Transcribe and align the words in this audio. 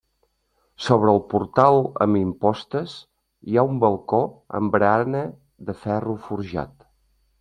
Sobre 0.85 1.11
el 1.17 1.19
portal 1.33 1.77
amb 2.05 2.19
impostes 2.21 2.95
hi 3.51 3.59
ha 3.61 3.67
un 3.75 3.83
balcó 3.85 4.23
amb 4.61 4.75
barana 4.77 5.23
de 5.69 5.77
ferro 5.85 6.17
forjat. 6.29 6.75